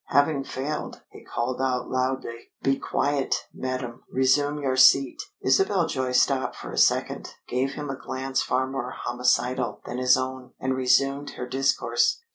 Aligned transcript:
Having 0.07 0.45
failed, 0.45 1.03
he 1.11 1.23
called 1.23 1.61
out 1.61 1.87
loudly: 1.87 2.49
"Be 2.63 2.79
quiet, 2.79 3.45
madam. 3.53 4.01
Resume 4.11 4.57
your 4.57 4.75
seat." 4.75 5.21
Isabel 5.43 5.85
Joy 5.85 6.11
stopped 6.11 6.55
for 6.55 6.71
a 6.71 6.77
second, 6.79 7.35
gave 7.47 7.73
him 7.73 7.91
a 7.91 7.95
glance 8.01 8.41
far 8.41 8.65
more 8.65 8.89
homicidal 8.89 9.79
than 9.85 9.99
his 9.99 10.17
own, 10.17 10.53
and 10.59 10.75
resumed 10.75 11.29
her 11.37 11.45
discourse. 11.45 12.19